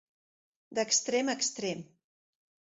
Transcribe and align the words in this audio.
D'extrem 0.79 1.31
a 1.33 1.37
extrem. 1.43 1.87